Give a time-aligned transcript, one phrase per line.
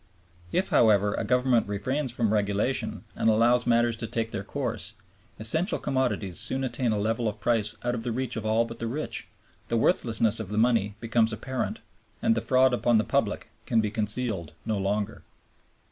[0.51, 4.93] If, however, a government refrains from regulation and allows matters to take their course,
[5.39, 8.79] essential commodities soon attain a level of price out of the reach of all but
[8.79, 9.27] the rich,
[9.67, 11.81] the worthlessness of the money becomes apparent,
[12.19, 15.21] and the fraud upon the public can be concealed no longer.